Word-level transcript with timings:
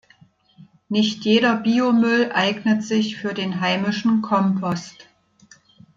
Nicht 0.89 1.25
jeder 1.25 1.55
Biomüll 1.57 2.31
eignet 2.33 2.81
sich 2.83 3.17
für 3.17 3.35
den 3.35 3.61
heimischen 3.61 4.23
Kompost. 4.23 5.07